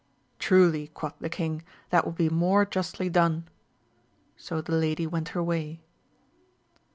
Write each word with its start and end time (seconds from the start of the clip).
Truly, 0.39 0.87
quoth 0.87 1.13
the 1.19 1.29
king, 1.29 1.61
that 1.91 2.07
would 2.07 2.15
be 2.15 2.27
more 2.27 2.65
justly 2.65 3.07
done. 3.07 3.47
So 4.35 4.59
the 4.59 4.71
lady 4.71 5.05
went 5.05 5.29
her 5.37 5.43
way. 5.43 5.79